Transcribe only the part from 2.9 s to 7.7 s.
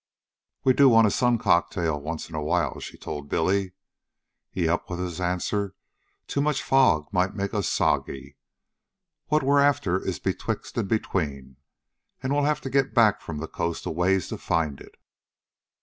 told Billy. "Yep," was his answer. "Too much fog might make us